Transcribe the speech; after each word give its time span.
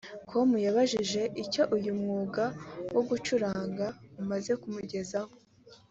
com 0.29 0.49
yabajijwe 0.65 1.21
icyo 1.43 1.63
uyu 1.75 1.91
mwuga 1.99 2.45
wo 2.93 3.01
gucuranga 3.09 3.85
umaze 4.21 4.51
kumugezaho 4.61 5.33